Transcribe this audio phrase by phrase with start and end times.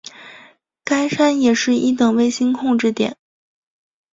[0.83, 3.15] 该山也是一等卫星控制点。